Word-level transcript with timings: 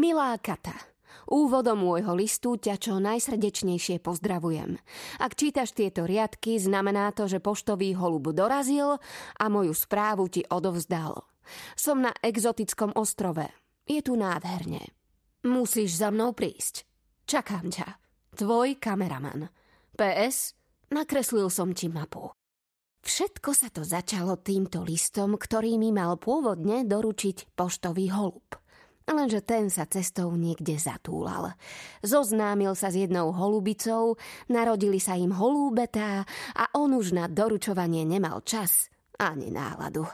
Milá 0.00 0.32
Kata, 0.40 0.72
Úvodom 1.28 1.84
môjho 1.84 2.16
listu 2.16 2.56
ťa 2.56 2.80
čo 2.80 2.96
najsrdečnejšie 3.04 4.00
pozdravujem. 4.00 4.80
Ak 5.20 5.36
čítaš 5.36 5.76
tieto 5.76 6.08
riadky, 6.08 6.56
znamená 6.56 7.12
to, 7.12 7.28
že 7.28 7.36
poštový 7.36 7.92
holub 8.00 8.32
dorazil 8.32 8.96
a 9.36 9.44
moju 9.52 9.76
správu 9.76 10.32
ti 10.32 10.40
odovzdal. 10.48 11.20
Som 11.76 12.00
na 12.00 12.16
exotickom 12.24 12.96
ostrove. 12.96 13.44
Je 13.84 14.00
tu 14.00 14.16
nádherne. 14.16 14.88
Musíš 15.44 16.00
za 16.00 16.08
mnou 16.08 16.32
prísť. 16.32 16.88
Čakám 17.28 17.68
ťa. 17.68 17.88
Tvoj 18.40 18.80
kameraman. 18.80 19.52
PS. 20.00 20.56
Nakreslil 20.96 21.52
som 21.52 21.76
ti 21.76 21.92
mapu. 21.92 22.32
Všetko 23.04 23.50
sa 23.52 23.68
to 23.68 23.84
začalo 23.84 24.40
týmto 24.40 24.80
listom, 24.80 25.36
ktorý 25.36 25.76
mi 25.76 25.92
mal 25.92 26.16
pôvodne 26.16 26.88
doručiť 26.88 27.52
poštový 27.52 28.16
holub. 28.16 28.59
Lenže 29.10 29.42
ten 29.42 29.66
sa 29.74 29.90
cestou 29.90 30.30
niekde 30.38 30.78
zatúlal. 30.78 31.58
Zoznámil 32.06 32.78
sa 32.78 32.94
s 32.94 32.96
jednou 32.96 33.34
holubicou, 33.34 34.14
narodili 34.46 35.02
sa 35.02 35.18
im 35.18 35.34
holúbetá 35.34 36.22
a 36.54 36.64
on 36.78 36.94
už 36.94 37.18
na 37.18 37.26
doručovanie 37.26 38.06
nemal 38.06 38.38
čas 38.46 38.86
ani 39.18 39.50
náladu. 39.50 40.06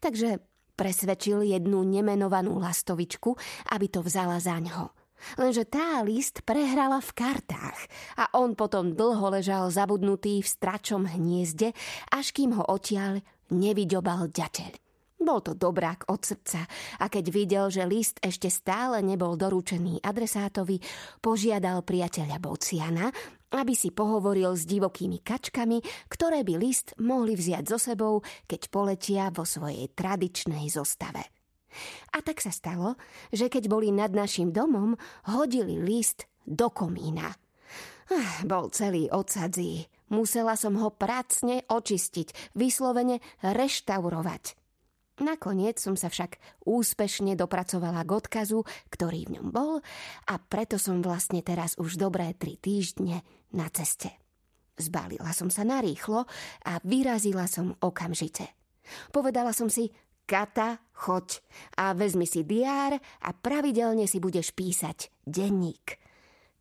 Takže 0.00 0.40
presvedčil 0.74 1.44
jednu 1.44 1.84
nemenovanú 1.84 2.56
lastovičku, 2.56 3.36
aby 3.76 3.86
to 3.92 4.00
vzala 4.00 4.40
za 4.40 4.56
ňo. 4.56 4.90
Lenže 5.38 5.70
tá 5.70 6.02
list 6.02 6.42
prehrala 6.42 6.98
v 6.98 7.14
kartách 7.14 7.78
a 8.18 8.26
on 8.34 8.58
potom 8.58 8.96
dlho 8.96 9.30
ležal 9.30 9.70
zabudnutý 9.70 10.42
v 10.42 10.48
stračom 10.50 11.06
hniezde, 11.06 11.70
až 12.10 12.34
kým 12.34 12.58
ho 12.58 12.64
odtiaľ 12.66 13.22
nevyďobal 13.54 14.34
ďateľ. 14.34 14.91
Bol 15.22 15.38
to 15.38 15.54
dobrák 15.54 16.10
od 16.10 16.18
srdca 16.18 16.66
a 16.98 17.06
keď 17.06 17.24
videl, 17.30 17.66
že 17.70 17.86
list 17.86 18.18
ešte 18.18 18.50
stále 18.50 18.98
nebol 19.06 19.38
doručený 19.38 20.02
adresátovi, 20.02 20.82
požiadal 21.22 21.86
priateľa 21.86 22.42
Bociana, 22.42 23.06
aby 23.54 23.70
si 23.78 23.94
pohovoril 23.94 24.50
s 24.58 24.66
divokými 24.66 25.22
kačkami, 25.22 25.78
ktoré 26.10 26.42
by 26.42 26.54
list 26.58 26.98
mohli 26.98 27.38
vziať 27.38 27.64
so 27.70 27.78
sebou, 27.78 28.18
keď 28.50 28.60
poletia 28.66 29.24
vo 29.30 29.46
svojej 29.46 29.94
tradičnej 29.94 30.66
zostave. 30.66 31.22
A 32.12 32.18
tak 32.20 32.42
sa 32.42 32.50
stalo, 32.50 32.98
že 33.30 33.46
keď 33.46 33.70
boli 33.70 33.94
nad 33.94 34.10
našim 34.10 34.50
domom, 34.50 34.98
hodili 35.30 35.78
list 35.78 36.26
do 36.42 36.66
komína. 36.66 37.30
Ah, 38.10 38.42
bol 38.42 38.74
celý 38.74 39.06
odsadzí. 39.06 39.86
Musela 40.12 40.58
som 40.60 40.76
ho 40.76 40.92
pracne 40.92 41.64
očistiť, 41.70 42.52
vyslovene 42.52 43.24
reštaurovať. 43.40 44.61
Nakoniec 45.22 45.78
som 45.78 45.94
sa 45.94 46.10
však 46.10 46.66
úspešne 46.66 47.38
dopracovala 47.38 48.02
k 48.02 48.10
odkazu, 48.10 48.66
ktorý 48.90 49.30
v 49.30 49.38
ňom 49.38 49.54
bol 49.54 49.78
a 50.26 50.34
preto 50.42 50.82
som 50.82 50.98
vlastne 50.98 51.46
teraz 51.46 51.78
už 51.78 51.94
dobré 51.94 52.34
tri 52.34 52.58
týždne 52.58 53.22
na 53.54 53.70
ceste. 53.70 54.10
Zbalila 54.74 55.30
som 55.30 55.46
sa 55.46 55.62
narýchlo 55.62 56.26
a 56.66 56.72
vyrazila 56.82 57.46
som 57.46 57.78
okamžite. 57.78 58.50
Povedala 59.14 59.54
som 59.54 59.70
si, 59.70 59.94
Kata, 60.26 60.82
choď 60.90 61.38
a 61.78 61.94
vezmi 61.94 62.26
si 62.26 62.42
diár 62.42 62.98
a 62.98 63.30
pravidelne 63.30 64.10
si 64.10 64.18
budeš 64.18 64.50
písať 64.50 65.22
denník. 65.22 66.02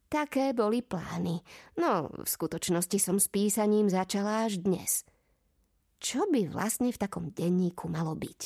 Také 0.06 0.54
boli 0.54 0.86
plány, 0.86 1.42
no 1.82 2.14
v 2.14 2.30
skutočnosti 2.30 2.98
som 3.02 3.17
s 3.17 3.26
písaním 3.26 3.89
začala 3.89 4.45
až 4.45 4.62
dnes– 4.62 5.02
čo 6.02 6.25
by 6.25 6.49
vlastne 6.49 6.89
v 6.89 6.97
takom 6.97 7.30
denníku 7.30 7.85
malo 7.85 8.17
byť? 8.17 8.41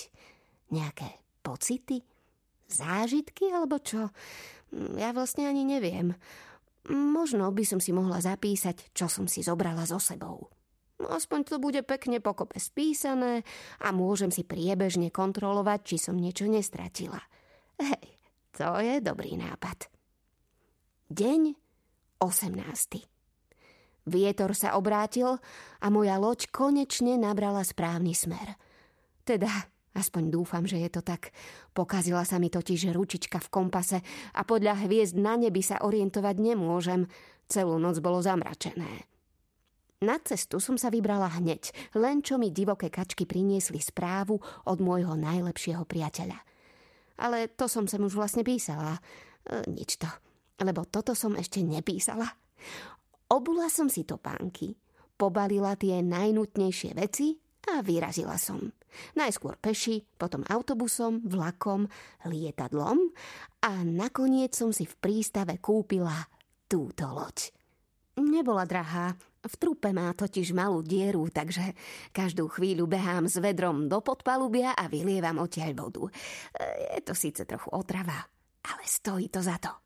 Nejaké 0.75 1.08
pocity? 1.39 2.03
Zážitky 2.67 3.47
alebo 3.56 3.80
čo? 3.80 4.12
Mm, 4.75 5.00
ja 5.00 5.16
vlastne 5.16 5.47
ani 5.47 5.64
neviem. 5.64 6.12
Možno 6.92 7.47
by 7.50 7.64
som 7.64 7.80
si 7.80 7.95
mohla 7.95 8.20
zapísať, 8.20 8.92
čo 8.92 9.08
som 9.08 9.25
si 9.25 9.39
zobrala 9.39 9.88
so 9.88 9.97
sebou. 9.97 10.52
Aspoň 11.00 11.40
to 11.47 11.56
bude 11.57 11.80
pekne 11.88 12.19
pokope 12.19 12.59
spísané 12.59 13.47
a 13.80 13.96
môžem 13.96 14.30
si 14.35 14.44
priebežne 14.44 15.09
kontrolovať, 15.09 15.80
či 15.84 15.97
som 15.97 16.19
niečo 16.19 16.47
nestratila. 16.47 17.19
Hej, 17.80 18.19
to 18.51 18.68
je 18.84 19.00
dobrý 19.00 19.40
nápad. 19.40 19.88
Deň 21.07 21.56
18. 22.19 23.15
Vietor 24.06 24.54
sa 24.54 24.78
obrátil 24.78 25.42
a 25.82 25.88
moja 25.90 26.22
loď 26.22 26.50
konečne 26.54 27.18
nabrala 27.18 27.66
správny 27.66 28.14
smer. 28.14 28.54
Teda, 29.26 29.50
aspoň 29.98 30.30
dúfam, 30.30 30.62
že 30.70 30.78
je 30.78 30.90
to 30.94 31.02
tak. 31.02 31.34
Pokazila 31.74 32.22
sa 32.22 32.38
mi 32.38 32.54
totiž 32.54 32.94
ručička 32.94 33.42
v 33.42 33.52
kompase 33.52 33.98
a 34.38 34.46
podľa 34.46 34.86
hviezd 34.86 35.18
na 35.18 35.34
nebi 35.34 35.66
sa 35.66 35.82
orientovať 35.82 36.36
nemôžem. 36.38 37.10
Celú 37.50 37.82
noc 37.82 37.98
bolo 37.98 38.22
zamračené. 38.22 39.10
Na 40.06 40.22
cestu 40.22 40.62
som 40.62 40.78
sa 40.78 40.94
vybrala 40.94 41.42
hneď, 41.42 41.74
len 41.98 42.22
čo 42.22 42.38
mi 42.38 42.54
divoké 42.54 42.94
kačky 42.94 43.26
priniesli 43.26 43.82
správu 43.82 44.38
od 44.70 44.78
môjho 44.78 45.18
najlepšieho 45.18 45.82
priateľa. 45.82 46.38
Ale 47.16 47.50
to 47.50 47.66
som 47.66 47.90
sem 47.90 48.04
už 48.04 48.14
vlastne 48.14 48.46
písala. 48.46 49.00
E, 49.48 49.64
nič 49.72 49.98
to, 49.98 50.10
lebo 50.62 50.86
toto 50.86 51.16
som 51.18 51.34
ešte 51.34 51.64
nepísala. 51.64 52.28
Obula 53.25 53.74
som 53.74 53.90
si 53.90 54.06
topánky, 54.06 54.78
pobalila 55.18 55.74
tie 55.74 56.06
najnutnejšie 56.06 56.94
veci 56.94 57.34
a 57.74 57.81
vyrazila 57.81 58.38
som. 58.38 58.62
Najskôr 59.18 59.58
peši, 59.59 60.06
potom 60.16 60.46
autobusom, 60.47 61.25
vlakom, 61.25 61.90
lietadlom 62.30 63.12
a 63.66 63.84
nakoniec 63.84 64.56
som 64.56 64.72
si 64.72 64.88
v 64.88 64.96
prístave 65.02 65.59
kúpila 65.59 66.16
túto 66.69 67.09
loď. 67.09 67.52
Nebola 68.16 68.63
drahá, 68.63 69.12
v 69.46 69.56
trupe 69.59 69.92
má 69.92 70.16
totiž 70.16 70.56
malú 70.56 70.80
dieru, 70.80 71.28
takže 71.28 71.75
každú 72.16 72.47
chvíľu 72.47 72.88
behám 72.88 73.28
s 73.28 73.36
vedrom 73.44 73.92
do 73.92 74.00
podpalubia 74.00 74.72
a 74.72 74.88
vylievam 74.88 75.44
odtiaľ 75.44 75.72
vodu. 75.75 76.07
Je 76.96 77.02
to 77.03 77.12
síce 77.12 77.44
trochu 77.44 77.68
otrava, 77.75 78.24
ale 78.63 78.84
stojí 78.88 79.28
to 79.28 79.44
za 79.44 79.59
to. 79.59 79.84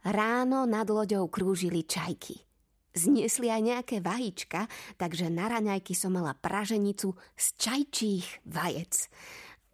Ráno 0.00 0.64
nad 0.64 0.88
loďou 0.88 1.28
krúžili 1.28 1.84
čajky. 1.84 2.40
Zniesli 2.90 3.46
aj 3.46 3.62
nejaké 3.62 3.96
vajíčka, 4.02 4.66
takže 4.98 5.30
na 5.30 5.46
raňajky 5.46 5.94
som 5.94 6.16
mala 6.16 6.34
praženicu 6.34 7.14
z 7.38 7.46
čajčích 7.54 8.42
vajec. 8.48 9.06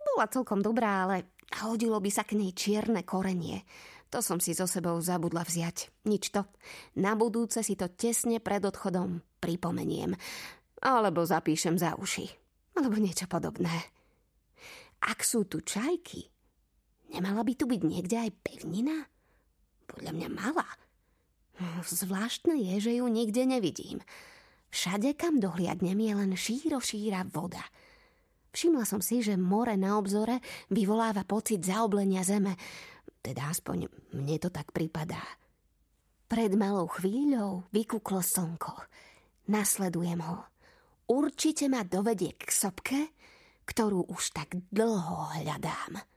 Bola 0.02 0.28
celkom 0.28 0.60
dobrá, 0.60 1.08
ale 1.08 1.32
hodilo 1.64 1.96
by 1.96 2.10
sa 2.12 2.28
k 2.28 2.36
nej 2.36 2.52
čierne 2.52 3.06
korenie. 3.08 3.64
To 4.12 4.20
som 4.22 4.38
si 4.38 4.52
so 4.52 4.68
sebou 4.68 5.00
zabudla 5.00 5.42
vziať. 5.42 6.06
Nič 6.06 6.30
to. 6.30 6.46
Na 7.00 7.18
budúce 7.18 7.64
si 7.64 7.74
to 7.74 7.90
tesne 7.90 8.38
pred 8.38 8.62
odchodom 8.62 9.24
pripomeniem. 9.42 10.14
Alebo 10.84 11.24
zapíšem 11.24 11.80
za 11.80 11.96
uši. 11.96 12.28
Alebo 12.76 13.00
niečo 13.00 13.24
podobné. 13.26 13.72
Ak 15.02 15.24
sú 15.24 15.48
tu 15.48 15.64
čajky, 15.64 16.28
nemala 17.16 17.40
by 17.42 17.52
tu 17.56 17.64
byť 17.64 17.80
niekde 17.82 18.16
aj 18.28 18.30
pevnina? 18.44 19.08
Podľa 19.96 20.12
mňa 20.12 20.28
mala. 20.28 20.68
Zvláštne 21.88 22.52
je, 22.60 22.74
že 22.84 22.92
ju 23.00 23.08
nikde 23.08 23.48
nevidím. 23.48 24.04
Všade, 24.68 25.16
kam 25.16 25.40
dohliadnem, 25.40 25.96
je 25.96 26.12
len 26.12 26.32
šíro 26.36 26.84
šíra 26.84 27.24
voda. 27.32 27.64
Všimla 28.52 28.84
som 28.84 29.00
si, 29.00 29.24
že 29.24 29.40
more 29.40 29.72
na 29.76 29.96
obzore 29.96 30.44
vyvoláva 30.68 31.24
pocit 31.24 31.64
zaoblenia 31.64 32.24
zeme. 32.24 32.56
Teda 33.24 33.48
aspoň 33.48 33.88
mne 34.12 34.36
to 34.36 34.52
tak 34.52 34.72
pripadá. 34.76 35.20
Pred 36.28 36.58
malou 36.58 36.88
chvíľou 36.92 37.68
vykuklo 37.72 38.20
slnko. 38.20 38.74
Nasledujem 39.48 40.20
ho. 40.20 40.44
Určite 41.06 41.70
ma 41.70 41.86
dovedie 41.86 42.34
k 42.34 42.50
sopke, 42.50 43.14
ktorú 43.64 44.10
už 44.10 44.34
tak 44.34 44.58
dlho 44.72 45.40
hľadám. 45.40 46.15